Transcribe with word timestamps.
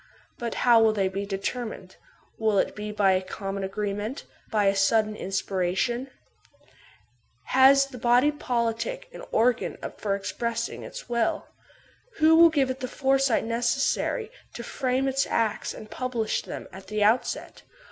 But 0.39 0.55
how 0.65 0.81
will 0.81 0.93
they 0.93 1.07
be 1.07 1.27
determined? 1.27 1.97
Will 2.39 2.57
it 2.57 2.75
be 2.75 2.91
by 2.91 3.11
a 3.11 3.21
common 3.21 3.63
agreement, 3.63 4.23
by 4.49 4.65
a 4.65 4.75
sudden 4.75 5.15
inspiration? 5.15 6.09
Has 7.43 7.85
the 7.85 7.99
body 7.99 8.31
politic 8.31 9.09
an 9.13 9.23
organ 9.31 9.77
for 9.97 10.15
expressing 10.15 10.81
its 10.81 11.07
will? 11.07 11.49
Who 12.13 12.35
will 12.35 12.49
give 12.49 12.71
it 12.71 12.79
the 12.79 12.87
foresight 12.87 13.43
necessary 13.43 14.31
to 14.55 14.63
frame 14.63 15.07
its 15.07 15.27
acts 15.29 15.71
and 15.71 15.87
publish 15.91 16.41
them 16.41 16.67
at 16.73 16.87
the 16.87 17.03
out 17.03 17.27
set 17.27 17.61